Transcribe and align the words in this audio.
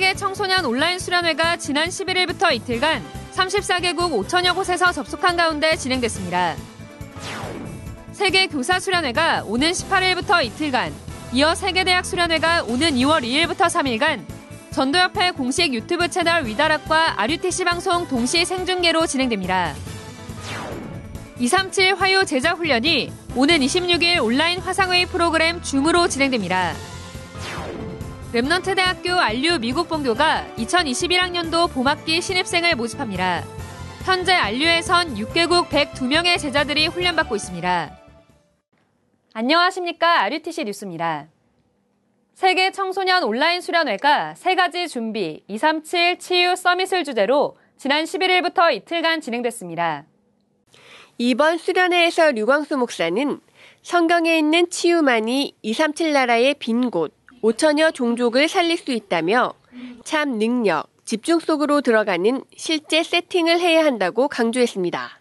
세계 0.00 0.14
청소년 0.14 0.64
온라인 0.64 0.98
수련회가 0.98 1.58
지난 1.58 1.90
11일부터 1.90 2.54
이틀간 2.54 3.04
34개국 3.34 4.26
5천여 4.26 4.54
곳에서 4.54 4.92
접속한 4.92 5.36
가운데 5.36 5.76
진행됐습니다. 5.76 6.56
세계 8.12 8.46
교사 8.46 8.80
수련회가 8.80 9.44
오는 9.44 9.70
18일부터 9.70 10.42
이틀간, 10.42 10.94
이어 11.34 11.54
세계대학 11.54 12.06
수련회가 12.06 12.62
오는 12.62 12.92
2월 12.92 13.22
2일부터 13.22 13.66
3일간 13.66 14.24
전도협회 14.70 15.32
공식 15.32 15.74
유튜브 15.74 16.08
채널 16.08 16.46
위다락과 16.46 17.20
RUTC 17.20 17.64
방송 17.64 18.08
동시 18.08 18.46
생중계로 18.46 19.06
진행됩니다. 19.06 19.74
237 21.38 21.96
화요 21.96 22.24
제자 22.24 22.52
훈련이 22.52 23.12
오는 23.36 23.60
26일 23.60 24.24
온라인 24.24 24.60
화상회의 24.60 25.04
프로그램 25.04 25.60
줌으로 25.60 26.08
진행됩니다. 26.08 26.72
Remnant 28.32 28.76
대학교 28.76 29.14
RU 29.14 29.58
미국 29.58 29.88
본교가 29.88 30.46
2021학년도 30.56 31.68
봄학기 31.72 32.22
신입생을 32.22 32.76
모집합니다. 32.76 33.42
현재 34.04 34.32
RU에선 34.32 35.16
6개국 35.16 35.66
102명의 35.66 36.38
제자들이 36.38 36.86
훈련받고 36.86 37.34
있습니다. 37.34 37.98
안녕하십니까. 39.32 40.22
RUTC 40.22 40.62
뉴스입니다. 40.62 41.26
세계 42.34 42.70
청소년 42.70 43.24
온라인 43.24 43.60
수련회가 43.60 44.36
세 44.36 44.54
가지 44.54 44.86
준비 44.86 45.42
237 45.48 46.20
치유 46.20 46.54
summit을 46.54 47.02
주제로 47.02 47.58
지난 47.76 48.04
11일부터 48.04 48.72
이틀간 48.72 49.22
진행됐습니다. 49.22 50.04
이번 51.18 51.58
수련회에서 51.58 52.30
류광수 52.30 52.76
목사는 52.76 53.40
성경에 53.82 54.38
있는 54.38 54.70
치유만이 54.70 55.56
237 55.62 56.12
나라의 56.12 56.54
빈 56.54 56.90
곳, 56.90 57.12
5천여 57.42 57.94
종족을 57.94 58.48
살릴 58.48 58.76
수 58.78 58.92
있다며 58.92 59.54
참 60.04 60.38
능력, 60.38 60.88
집중 61.04 61.40
속으로 61.40 61.80
들어가는 61.80 62.42
실제 62.56 63.02
세팅을 63.02 63.60
해야 63.60 63.84
한다고 63.84 64.28
강조했습니다. 64.28 65.20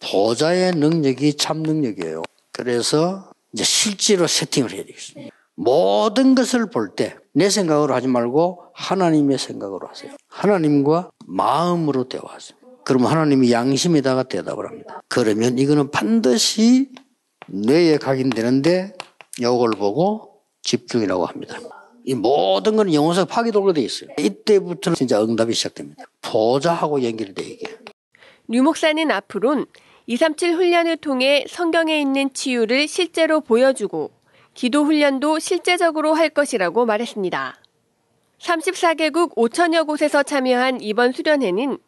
보좌의 0.00 0.72
능력이 0.72 1.34
참 1.36 1.62
능력이에요. 1.62 2.22
그래서 2.52 3.30
이제 3.52 3.64
실제로 3.64 4.26
세팅을 4.26 4.72
해야 4.72 4.84
되겠습니다. 4.84 5.34
모든 5.54 6.34
것을 6.34 6.70
볼 6.70 6.94
때 6.96 7.16
내 7.34 7.48
생각으로 7.48 7.94
하지 7.94 8.08
말고 8.08 8.62
하나님의 8.74 9.38
생각으로 9.38 9.88
하세요. 9.88 10.12
하나님과 10.28 11.10
마음으로 11.26 12.04
대화하세요. 12.08 12.58
그러면 12.84 13.10
하나님이 13.10 13.50
양심에다가 13.52 14.24
대답을 14.24 14.66
합니다. 14.66 15.00
그러면 15.08 15.58
이거는 15.58 15.90
반드시 15.90 16.90
뇌에 17.46 17.96
각인되는데 17.96 18.92
이걸 19.38 19.70
보고 19.70 20.31
집중이라고 20.62 21.26
합니다. 21.26 21.58
이 22.04 22.14
모든 22.14 22.76
건 22.76 22.92
영혼상 22.92 23.26
파괴돌로 23.26 23.72
되어 23.72 23.84
있어요. 23.84 24.10
이때부터는 24.18 24.96
진짜 24.96 25.22
응답이 25.22 25.54
시작됩니다. 25.54 26.04
보좌하고 26.20 27.02
연결돼 27.02 27.42
이게. 27.42 27.66
류 28.48 28.62
목사는 28.62 29.10
앞으론 29.10 29.66
237 30.06 30.56
훈련을 30.56 30.96
통해 30.96 31.44
성경에 31.48 32.00
있는 32.00 32.32
치유를 32.32 32.88
실제로 32.88 33.40
보여주고 33.40 34.10
기도 34.54 34.84
훈련도 34.84 35.38
실제적으로 35.38 36.14
할 36.14 36.28
것이라고 36.28 36.84
말했습니다. 36.84 37.56
34개국 38.40 39.36
5천여 39.36 39.86
곳에서 39.86 40.22
참여한 40.24 40.80
이번 40.80 41.12
수련회는 41.12 41.78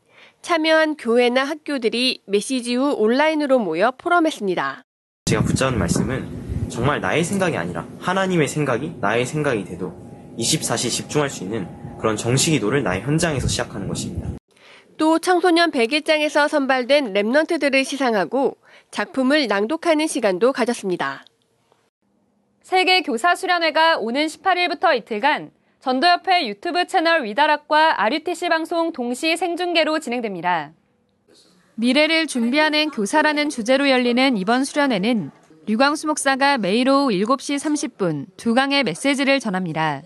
참여한 0.43 0.97
교회나 0.97 1.43
학교들이 1.43 2.21
메시지 2.27 2.77
후 2.77 2.93
온라인으로 2.93 3.59
모여 3.59 3.93
포럼했습니다. 3.99 4.83
제가 5.25 5.43
붙잡은 5.43 5.79
말씀은 5.79 6.44
정말 6.69 7.01
나의 7.01 7.25
생각이 7.25 7.57
아니라 7.57 7.87
하나님의 8.01 8.49
생각이 8.49 8.97
나의 9.01 9.27
생각이 9.27 9.65
돼도 9.65 9.93
24시 10.39 10.91
집중할 10.91 11.31
수 11.31 11.45
있는 11.45 11.69
그런 11.99 12.17
정식 12.17 12.51
기도를 12.51 12.83
나의 12.83 13.03
현장에서 13.03 13.49
시작하는 13.49 13.89
것입니다. 13.89 14.29
또 14.97 15.19
청소년 15.19 15.71
101장에서 15.71 16.49
선발된 16.49 17.13
랩넌트들을 17.15 17.85
시상하고 17.85 18.57
작품을 18.91 19.49
낭독하는 19.49 20.07
시간도 20.07 20.53
가졌습니다. 20.53 21.25
세계 22.63 23.03
교사 23.03 23.35
수련회가 23.35 23.99
오는 23.99 24.27
18일부터 24.27 24.97
이틀간 24.97 25.51
전도협회 25.81 26.47
유튜브 26.47 26.87
채널 26.87 27.25
위다락과 27.25 28.03
RUTC 28.03 28.49
방송 28.49 28.93
동시 28.93 29.37
생중계로 29.37 29.99
진행됩니다. 29.99 30.73
미래를 31.75 32.27
준비하는 32.27 32.91
교사라는 32.91 33.51
주제로 33.51 33.91
열리는 33.91 34.37
이번 34.37 34.65
수련회는 34.65 35.31
류광수 35.67 36.07
목사가 36.07 36.59
매일 36.59 36.91
오후 36.91 37.09
7시 37.09 37.57
30분 37.57 38.27
두 38.37 38.53
강의 38.53 38.85
메시지를 38.85 39.41
전합니다. 39.41 40.03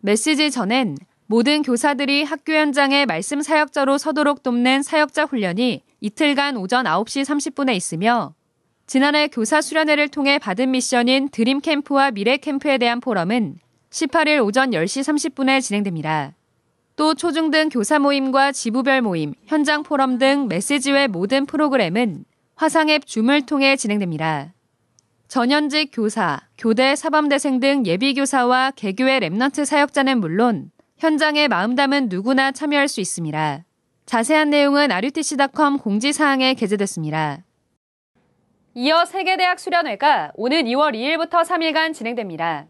메시지 0.00 0.50
전엔 0.50 0.96
모든 1.26 1.60
교사들이 1.60 2.24
학교 2.24 2.54
현장에 2.54 3.04
말씀 3.04 3.42
사역자로 3.42 3.98
서도록 3.98 4.42
돕는 4.42 4.82
사역자 4.82 5.24
훈련이 5.24 5.82
이틀간 6.00 6.56
오전 6.56 6.86
9시 6.86 7.22
30분에 7.22 7.74
있으며 7.76 8.34
지난해 8.86 9.28
교사 9.28 9.60
수련회를 9.60 10.08
통해 10.08 10.38
받은 10.38 10.70
미션인 10.70 11.28
드림 11.28 11.60
캠프와 11.60 12.10
미래 12.10 12.38
캠프에 12.38 12.78
대한 12.78 13.00
포럼은 13.00 13.58
18일 13.90 14.42
오전 14.42 14.70
10시 14.70 15.02
30분에 15.02 15.60
진행됩니다. 15.60 16.32
또 16.96 17.12
초중등 17.12 17.68
교사 17.68 17.98
모임과 17.98 18.52
지부별 18.52 19.02
모임, 19.02 19.34
현장 19.44 19.82
포럼 19.82 20.16
등 20.16 20.48
메시지 20.48 20.92
외 20.92 21.08
모든 21.08 21.44
프로그램은 21.44 22.24
화상앱 22.56 23.06
Zoom을 23.06 23.44
통해 23.44 23.76
진행됩니다. 23.76 24.54
전현직 25.28 25.90
교사, 25.92 26.40
교대 26.56 26.96
사범대생 26.96 27.60
등 27.60 27.84
예비교사와 27.84 28.70
개교회 28.70 29.20
Remnant 29.20 29.66
사역자는 29.66 30.20
물론 30.20 30.70
현장에 30.96 31.48
마음 31.48 31.76
담은 31.76 32.08
누구나 32.08 32.50
참여할 32.50 32.88
수 32.88 33.02
있습니다. 33.02 33.62
자세한 34.06 34.48
내용은 34.48 34.90
rutc.com 34.90 35.76
공지사항에 35.78 36.54
게재됐습니다. 36.54 37.44
이어 38.72 39.04
세계대학 39.04 39.60
수련회가 39.60 40.32
오는 40.34 40.64
2월 40.64 40.94
2일부터 40.94 41.44
3일간 41.44 41.92
진행됩니다. 41.92 42.66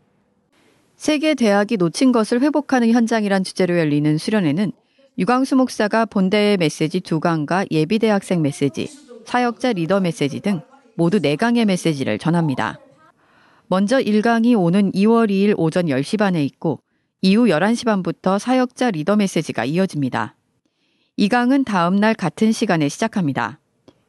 세계 0.97 1.35
대학이 1.35 1.77
놓친 1.77 2.11
것을 2.11 2.41
회복하는 2.41 2.91
현장이란 2.91 3.45
주제로 3.45 3.79
열리는 3.79 4.19
수련회는 4.19 4.73
유광수 5.17 5.55
목사가 5.55 6.07
본대의 6.07 6.57
메시지 6.57 6.99
두 6.99 7.21
강과 7.21 7.67
예비 7.71 8.01
대학생 8.01 8.43
메시지, 8.43 8.89
사역자 9.27 9.75
리더 9.75 10.01
메시지 10.01 10.41
등 10.41 10.61
모두 10.99 11.21
4강의 11.21 11.65
메시지를 11.65 12.19
전합니다. 12.19 12.81
먼저 13.69 14.01
1강이 14.01 14.59
오는 14.59 14.91
2월 14.91 15.31
2일 15.31 15.55
오전 15.57 15.87
10시 15.87 16.19
반에 16.19 16.45
있고 16.45 16.83
이후 17.23 17.45
11시 17.45 17.85
반부터 17.87 18.41
사역자 18.41 18.91
리더 18.91 19.15
메시지가 19.15 19.65
이어집니다. 19.65 20.35
2강은 21.17 21.65
다음 21.65 21.95
날 21.95 22.15
같은 22.15 22.51
시간에 22.51 22.89
시작합니다. 22.89 23.61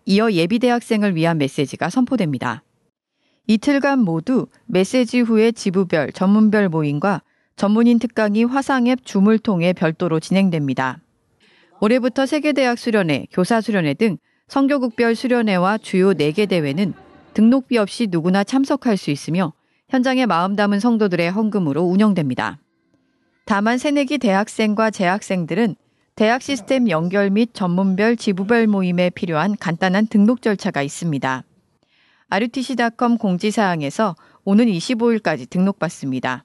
이어 0.05 0.31
예비 0.31 0.57
대학생을 0.57 1.15
위한 1.15 1.37
메시지가 1.37 1.91
선포됩니다. 1.91 2.63
이틀간 3.45 3.99
모두 3.99 4.47
메시지 4.65 5.19
후에 5.19 5.51
지부별, 5.51 6.11
전문별 6.13 6.69
모임과 6.69 7.21
전문인 7.55 7.99
특강이 7.99 8.45
화상앱 8.45 9.05
줌을 9.05 9.37
통해 9.37 9.73
별도로 9.73 10.19
진행됩니다. 10.19 11.01
올해부터 11.81 12.25
세계대학 12.25 12.79
수련회, 12.79 13.27
교사 13.31 13.61
수련회 13.61 13.93
등 13.93 14.17
성교국별 14.49 15.13
수련회와 15.13 15.77
주요 15.77 16.11
4개 16.13 16.49
대회는 16.49 16.93
등록비 17.35 17.77
없이 17.77 18.07
누구나 18.09 18.43
참석할 18.43 18.97
수 18.97 19.11
있으며 19.11 19.53
현장에 19.89 20.25
마음 20.25 20.55
담은 20.55 20.79
성도들의 20.79 21.29
헌금으로 21.29 21.83
운영됩니다. 21.83 22.57
다만 23.45 23.77
새내기 23.77 24.17
대학생과 24.17 24.89
재학생들은 24.89 25.75
대학 26.15 26.41
시스템 26.41 26.89
연결 26.89 27.29
및 27.29 27.51
전문별 27.53 28.17
지부별 28.17 28.65
모임에 28.65 29.11
필요한 29.11 29.55
간단한 29.55 30.07
등록 30.07 30.41
절차가 30.41 30.81
있습니다. 30.81 31.43
rutc.com 32.31 33.17
공지사항에서 33.19 34.15
오는 34.45 34.65
25일까지 34.65 35.47
등록받습니다. 35.47 36.43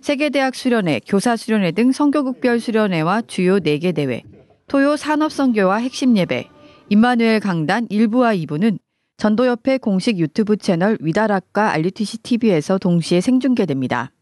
세계대학 0.00 0.54
수련회, 0.54 1.00
교사 1.06 1.36
수련회 1.36 1.72
등 1.72 1.92
성교국별 1.92 2.60
수련회와 2.60 3.22
주요 3.26 3.58
4개 3.58 3.94
대회, 3.94 4.22
토요 4.68 4.96
산업선교와 4.96 5.76
핵심 5.76 6.16
예배, 6.16 6.48
임마누엘 6.88 7.40
강단 7.40 7.88
1부와 7.88 8.38
2부는 8.46 8.78
전도협회 9.16 9.78
공식 9.78 10.18
유튜브 10.18 10.56
채널 10.56 10.98
위다락과 11.00 11.72
RUTC 11.72 12.18
TV에서 12.18 12.78
동시에 12.78 13.20
생중계됩니다. 13.20 14.12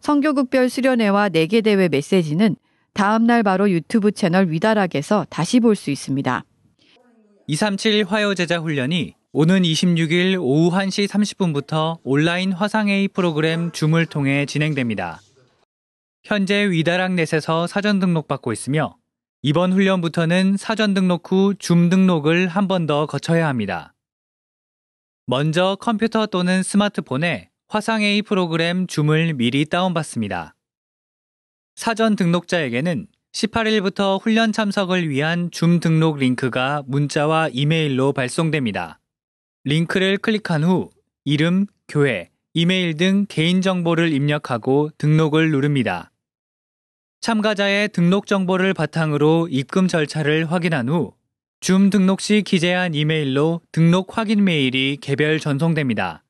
성교국별 0.00 0.70
수련회와 0.70 1.28
4개 1.28 1.62
대회 1.62 1.88
메시지는 1.88 2.56
다음 2.94 3.26
날 3.26 3.42
바로 3.42 3.70
유튜브 3.70 4.10
채널 4.12 4.50
위다락에서 4.50 5.26
다시 5.30 5.60
볼 5.60 5.76
수 5.76 5.90
있습니다. 5.90 6.44
237 7.46 8.04
화요제자 8.04 8.58
훈련이 8.58 9.14
오는 9.32 9.62
26일 9.62 10.38
오후 10.40 10.70
1시 10.76 11.06
30분부터 11.08 11.98
온라인 12.02 12.52
화상회의 12.52 13.06
프로그램 13.08 13.70
줌을 13.70 14.06
통해 14.06 14.46
진행됩니다. 14.46 15.20
현재 16.24 16.68
위다락 16.70 17.12
넷에서 17.14 17.66
사전 17.66 17.98
등록받고 18.00 18.52
있으며 18.52 18.96
이번 19.42 19.72
훈련부터는 19.72 20.56
사전 20.58 20.92
등록 20.92 21.32
후 21.32 21.54
줌 21.58 21.88
등록을 21.88 22.48
한 22.48 22.68
번 22.68 22.86
더 22.86 23.06
거쳐야 23.06 23.48
합니다. 23.48 23.94
먼저 25.26 25.76
컴퓨터 25.80 26.26
또는 26.26 26.62
스마트폰에 26.62 27.48
화상회의 27.68 28.20
프로그램 28.22 28.86
줌을 28.86 29.32
미리 29.32 29.64
다운받습니다. 29.64 30.54
사전 31.74 32.16
등록자에게는 32.16 33.06
18일부터 33.32 34.20
훈련 34.20 34.52
참석을 34.52 35.08
위한 35.08 35.50
줌 35.50 35.80
등록 35.80 36.18
링크가 36.18 36.82
문자와 36.86 37.48
이메일로 37.52 38.12
발송됩니다. 38.12 39.00
링크를 39.64 40.18
클릭한 40.18 40.64
후 40.64 40.90
이름, 41.24 41.66
교회, 41.88 42.28
이메일 42.52 42.96
등 42.96 43.24
개인정보를 43.28 44.12
입력하고 44.12 44.90
등록을 44.98 45.50
누릅니다. 45.50 46.09
참가자의 47.20 47.88
등록 47.90 48.26
정보를 48.26 48.74
바탕으로 48.74 49.48
입금 49.50 49.88
절차를 49.88 50.50
확인한 50.50 50.88
후 50.88 51.20
줌 51.60 51.90
등록 51.90 52.22
시 52.22 52.40
기재한 52.40 52.94
이메일로 52.94 53.60
등록 53.70 54.16
확인 54.16 54.44
메일이 54.44 54.96
개별 54.98 55.38
전송됩니다. 55.38 56.24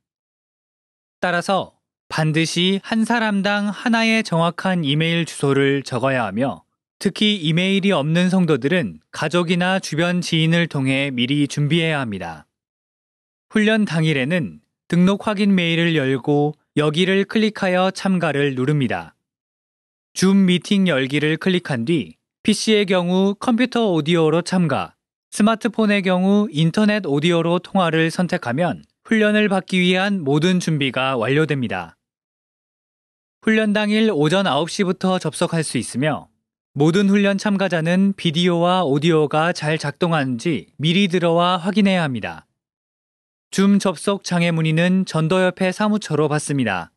따라서 1.20 1.78
반드시 2.08 2.80
한 2.82 3.04
사람당 3.04 3.68
하나의 3.68 4.24
정확한 4.24 4.82
이메일 4.82 5.24
주소를 5.24 5.84
적어야 5.84 6.24
하며 6.24 6.64
특히 6.98 7.36
이메일이 7.36 7.92
없는 7.92 8.28
성도들은 8.28 8.98
가족이나 9.12 9.78
주변 9.78 10.20
지인을 10.20 10.66
통해 10.66 11.12
미리 11.12 11.46
준비해야 11.46 12.00
합니다. 12.00 12.48
훈련 13.50 13.84
당일에는 13.84 14.60
등록 14.88 15.28
확인 15.28 15.54
메일을 15.54 15.94
열고 15.94 16.54
여기를 16.76 17.24
클릭하여 17.26 17.92
참가를 17.92 18.56
누릅니다. 18.56 19.14
줌 20.12 20.44
미팅 20.44 20.88
열기를 20.88 21.36
클릭한 21.36 21.84
뒤 21.84 22.16
PC의 22.42 22.86
경우 22.86 23.34
컴퓨터 23.38 23.92
오디오로 23.92 24.42
참가, 24.42 24.94
스마트폰의 25.30 26.02
경우 26.02 26.48
인터넷 26.50 27.06
오디오로 27.06 27.60
통화를 27.60 28.10
선택하면 28.10 28.82
훈련을 29.04 29.48
받기 29.48 29.78
위한 29.78 30.22
모든 30.22 30.58
준비가 30.58 31.16
완료됩니다. 31.16 31.96
훈련 33.42 33.72
당일 33.72 34.10
오전 34.12 34.46
9시부터 34.46 35.20
접속할 35.20 35.62
수 35.62 35.78
있으며 35.78 36.28
모든 36.72 37.08
훈련 37.08 37.38
참가자는 37.38 38.14
비디오와 38.16 38.84
오디오가 38.84 39.52
잘 39.52 39.78
작동하는지 39.78 40.72
미리 40.76 41.08
들어와 41.08 41.56
확인해야 41.56 42.02
합니다. 42.02 42.46
줌 43.50 43.78
접속 43.78 44.24
장애 44.24 44.50
문의는 44.50 45.06
전도협회 45.06 45.72
사무처로 45.72 46.28
받습니다. 46.28 46.92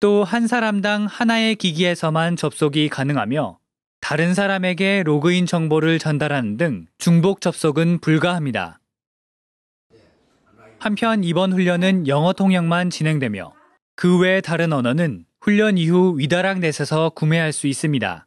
또 0.00 0.24
한 0.24 0.46
사람당 0.46 1.06
하나의 1.06 1.56
기기에서만 1.56 2.36
접속이 2.36 2.88
가능하며 2.88 3.58
다른 4.00 4.32
사람에게 4.32 5.02
로그인 5.04 5.44
정보를 5.44 5.98
전달하는 5.98 6.56
등 6.56 6.86
중복 6.96 7.42
접속은 7.42 8.00
불가합니다. 8.00 8.80
한편 10.78 11.22
이번 11.22 11.52
훈련은 11.52 12.08
영어 12.08 12.32
통역만 12.32 12.88
진행되며 12.88 13.52
그 13.94 14.20
외 14.20 14.40
다른 14.40 14.72
언어는 14.72 15.26
훈련 15.42 15.76
이후 15.76 16.18
위다락 16.18 16.60
넷에서 16.60 17.10
구매할 17.10 17.52
수 17.52 17.66
있습니다. 17.66 18.26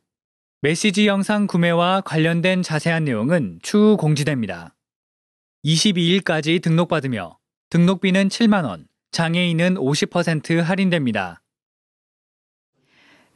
메시지 0.62 1.08
영상 1.08 1.48
구매와 1.48 2.02
관련된 2.02 2.62
자세한 2.62 3.06
내용은 3.06 3.58
추후 3.64 3.98
공지됩니다. 3.98 4.76
22일까지 5.66 6.62
등록받으며 6.62 7.40
등록비는 7.72 8.28
7만원, 8.28 8.86
장애인은 9.12 9.76
50% 9.76 10.62
할인됩니다. 10.62 11.43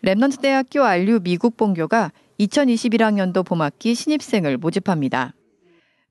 Remnant 0.04 0.42
대학교 0.42 0.84
RU 0.84 1.22
미국 1.24 1.58
본교가 1.58 2.12
2021학년도 2.40 3.44
봄학기 3.44 3.96
신입생을 3.96 4.58
모집합니다. 4.58 5.34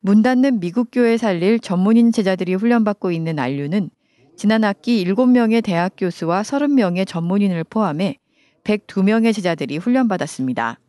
문 0.00 0.22
닫는 0.22 0.58
미국 0.58 0.88
교회 0.90 1.16
살릴 1.16 1.60
전문인 1.60 2.10
제자들이 2.10 2.54
훈련받고 2.54 3.12
있는 3.12 3.38
안류는 3.38 3.90
지난 4.36 4.64
학기 4.64 5.04
7명의 5.04 5.62
대학 5.62 5.92
교수와 5.96 6.42
30명의 6.42 7.06
전문인을 7.06 7.62
포함해 7.64 8.18
102명의 8.64 9.32
제자들이 9.32 9.78
훈련받았습니다. 9.78 10.80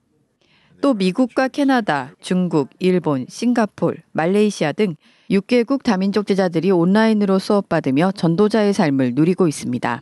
또 0.81 0.93
미국과 0.95 1.47
캐나다, 1.49 2.13
중국, 2.19 2.69
일본, 2.79 3.25
싱가폴, 3.29 4.03
말레이시아 4.11 4.73
등 4.73 4.95
6개국 5.29 5.83
다민족 5.83 6.25
제자들이 6.25 6.71
온라인으로 6.71 7.37
수업받으며 7.37 8.11
전도자의 8.13 8.73
삶을 8.73 9.13
누리고 9.13 9.47
있습니다. 9.47 10.01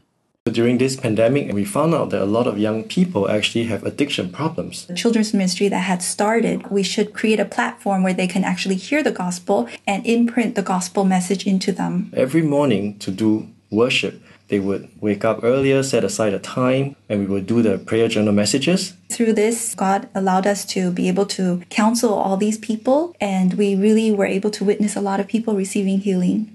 During 0.51 0.77
this 0.77 0.95
pandemic, 0.95 1.51
we 1.51 1.65
found 1.65 1.95
out 1.95 2.11
that 2.11 2.21
a 2.21 2.25
lot 2.25 2.45
of 2.45 2.59
young 2.59 2.83
people 2.83 3.27
actually 3.27 3.63
have 3.63 3.83
addiction 3.83 4.31
problems. 4.31 4.85
The 4.85 4.93
children's 4.93 5.33
ministry 5.33 5.69
that 5.69 5.79
had 5.79 6.03
started, 6.03 6.69
we 6.69 6.83
should 6.83 7.15
create 7.15 7.39
a 7.39 7.45
platform 7.45 8.03
where 8.03 8.13
they 8.13 8.27
can 8.27 8.43
actually 8.43 8.75
hear 8.75 9.01
the 9.01 9.11
gospel 9.11 9.67
and 9.87 10.05
imprint 10.05 10.53
the 10.53 10.61
gospel 10.61 11.03
message 11.03 11.47
into 11.47 11.71
them. 11.71 12.11
Every 12.13 12.43
morning 12.43 12.99
to 12.99 13.09
do 13.09 13.47
worship, 13.71 14.21
they 14.49 14.59
would 14.59 14.87
wake 15.01 15.25
up 15.25 15.43
earlier, 15.43 15.81
set 15.81 16.03
aside 16.03 16.35
a 16.35 16.39
time, 16.39 16.95
and 17.09 17.21
we 17.21 17.25
would 17.25 17.47
do 17.47 17.63
the 17.63 17.79
prayer 17.79 18.07
journal 18.07 18.31
messages. 18.31 18.93
Through 19.09 19.33
this, 19.33 19.73
God 19.73 20.07
allowed 20.13 20.45
us 20.45 20.63
to 20.65 20.91
be 20.91 21.07
able 21.07 21.25
to 21.37 21.63
counsel 21.71 22.13
all 22.13 22.37
these 22.37 22.59
people, 22.59 23.15
and 23.19 23.55
we 23.55 23.75
really 23.75 24.11
were 24.11 24.27
able 24.27 24.51
to 24.51 24.63
witness 24.63 24.95
a 24.95 25.01
lot 25.01 25.19
of 25.19 25.27
people 25.27 25.55
receiving 25.55 26.01
healing. 26.01 26.54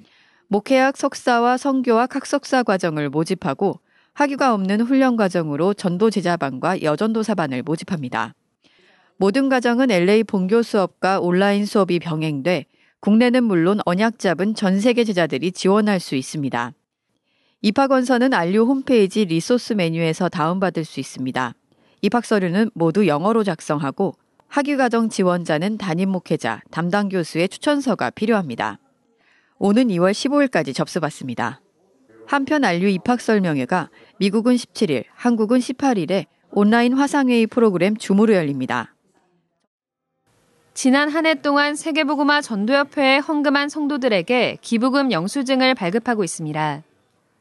목회학 0.53 0.97
석사와 0.97 1.59
성교학 1.59 2.17
학석사 2.17 2.65
과정을 2.65 3.09
모집하고 3.09 3.79
학위가 4.15 4.53
없는 4.53 4.81
훈련 4.81 5.15
과정으로 5.17 5.75
전도 5.75 6.11
제자반과 6.11 6.83
여전도사반을 6.83 7.63
모집합니다. 7.63 8.35
모든 9.17 9.49
과정은 9.49 9.93
LA 9.93 10.25
본교 10.25 10.63
수업과 10.63 11.21
온라인 11.21 11.67
수업이 11.67 12.01
병행돼 12.01 12.67
국내는 12.99 13.45
물론 13.45 13.79
언약 13.87 14.19
잡은 14.19 14.57
전 14.57 14.81
세계 14.81 15.05
제자들이 15.05 15.53
지원할 15.53 16.01
수 16.01 16.17
있습니다. 16.17 16.73
입학 17.63 17.93
원서는 17.93 18.35
안류 18.35 18.65
홈페이지 18.65 19.25
리소스 19.27 19.75
메뉴에서 19.75 20.29
다운받을 20.29 20.85
수 20.85 20.99
있습니다. 20.99 21.55
입학 22.03 22.25
서류는 22.25 22.73
모두 22.75 23.07
영어로 23.07 23.45
작성하고 23.45 24.15
학위 24.49 24.77
과정 24.77 25.11
지원자는 25.11 25.79
담임 25.79 26.09
목회자, 26.09 26.63
담당 26.73 27.09
교수의 27.09 27.49
추천서가 27.49 28.11
필요합니다. 28.11 28.81
오는 29.63 29.89
2월 29.89 30.13
15일까지 30.13 30.75
접수받습니다. 30.75 31.61
한편 32.27 32.65
안류 32.65 32.89
입학 32.89 33.21
설명회가 33.21 33.91
미국은 34.19 34.57
17일, 34.57 35.05
한국은 35.15 35.59
18일에 35.59 36.25
온라인 36.51 36.95
화상회의 36.95 37.47
프로그램 37.47 37.95
줌으로 37.97 38.35
열립니다. 38.35 38.95
지난 40.73 41.11
한 41.11 41.27
해 41.27 41.35
동안 41.35 41.75
세계보그마 41.75 42.41
전도협회에 42.41 43.19
헌금한 43.19 43.69
성도들에게 43.69 44.59
기부금 44.63 45.13
영수증을 45.13 45.75
발급하고 45.75 46.25
있습니다. 46.25 46.83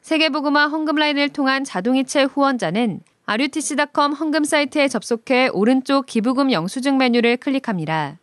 세계보그마 0.01 0.67
헌금라인을 0.67 1.29
통한 1.29 1.63
자동이체 1.63 2.23
후원자는 2.23 2.99
RUTC.com 3.27 4.11
헌금 4.11 4.43
사이트에 4.43 4.89
접속해 4.89 5.51
오른쪽 5.53 6.05
기부금 6.05 6.51
영수증 6.51 6.97
메뉴를 6.97 7.37
클릭합니다. 7.37 8.19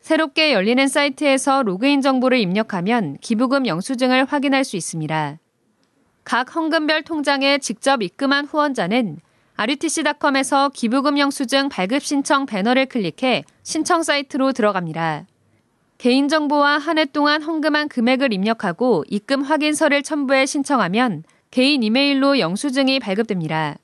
새롭게 0.00 0.52
열리는 0.52 0.86
사이트에서 0.88 1.62
로그인 1.62 2.00
정보를 2.00 2.38
입력하면 2.38 3.18
기부금 3.20 3.66
영수증을 3.66 4.24
확인할 4.24 4.64
수 4.64 4.76
있습니다. 4.76 5.38
각 6.24 6.54
헌금별 6.56 7.02
통장에 7.02 7.58
직접 7.58 8.02
입금한 8.02 8.46
후원자는 8.46 9.18
RUTC.com에서 9.56 10.70
기부금 10.70 11.18
영수증 11.18 11.68
발급 11.68 12.02
신청 12.02 12.46
배너를 12.46 12.86
클릭해 12.86 13.44
신청 13.62 14.02
사이트로 14.02 14.52
들어갑니다. 14.52 15.26
개인정보와 15.98 16.78
한 16.78 16.96
해 16.96 17.04
동안 17.04 17.42
헌금한 17.42 17.88
금액을 17.88 18.32
입력하고 18.32 19.04
입금 19.08 19.42
확인서를 19.42 20.02
첨부해 20.02 20.46
신청하면 20.46 21.24
개인 21.50 21.82
이메일로 21.82 22.38
영수증이 22.38 23.00
발급됩니다. 23.00 23.76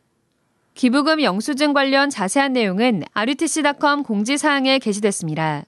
기부금 0.73 1.23
영수증 1.23 1.75
관련 1.75 2.09
자세한 2.09 2.55
내용은 2.55 3.03
RUTC.com 3.13 4.03
공지사항에 4.03 4.79
게시됐습니다. 4.79 5.67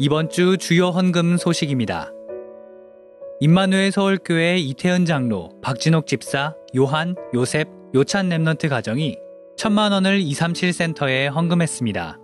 이번 0.00 0.30
주 0.30 0.56
주요 0.58 0.90
헌금 0.90 1.38
소식입니다. 1.38 2.12
임마누엘 3.40 3.90
서울교회 3.90 4.56
이태현 4.58 5.06
장로, 5.06 5.50
박진옥 5.60 6.06
집사, 6.06 6.54
요한, 6.76 7.16
요셉, 7.34 7.66
요찬 7.96 8.28
Remnant 8.28 8.68
가정이 8.68 9.16
천만 9.56 9.90
원을 9.90 10.20
237 10.20 10.72
센터에 10.72 11.26
헌금했습니다. 11.26 12.16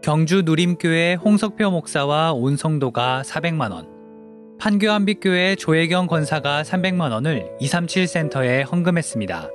경주 0.00 0.42
누림교회 0.42 1.14
홍석표 1.14 1.72
목사와 1.72 2.32
온 2.32 2.56
성도가 2.56 3.24
400만 3.26 3.72
원, 3.72 3.88
판교한빛교회 4.60 5.56
조혜경 5.56 6.06
권사가 6.06 6.62
300만 6.62 7.10
원을 7.10 7.50
237 7.58 8.06
센터에 8.06 8.62
헌금했습니다. 8.62 9.48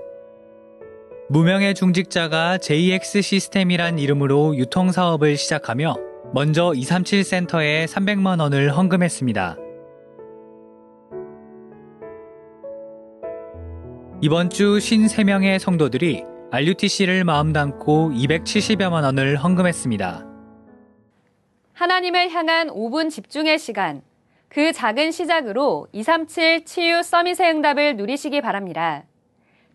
무명의 1.29 1.75
중직자가 1.75 2.57
JX 2.57 3.21
시스템이란 3.21 3.99
이름으로 3.99 4.57
유통사업을 4.57 5.37
시작하며 5.37 6.12
먼저 6.35 6.73
237 6.73 7.23
센터에 7.23 7.85
300만 7.85 8.41
원을 8.41 8.75
헌금했습니다. 8.75 9.55
이번 14.19 14.49
주 14.49 14.77
53명의 14.79 15.59
성도들이 15.59 16.23
RUTC를 16.49 17.23
마음 17.23 17.53
담고 17.53 18.13
270여만 18.13 19.03
원을 19.03 19.35
헌금했습니다. 19.35 20.25
하나님을 21.73 22.31
향한 22.31 22.69
5분 22.69 23.11
집중의 23.11 23.59
시간. 23.59 24.01
그 24.49 24.73
작은 24.73 25.11
시작으로 25.11 25.87
237 25.91 26.65
치유 26.65 27.03
서밋의 27.03 27.51
응답을 27.51 27.95
누리시기 27.95 28.41
바랍니다. 28.41 29.03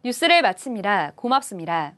뉴스를 0.05 0.43
마칩니다. 0.43 1.13
고맙습니다. 1.15 1.95